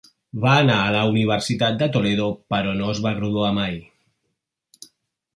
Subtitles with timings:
[0.43, 3.77] Va anar a la Universitat de Toledo però no es va graduar mai.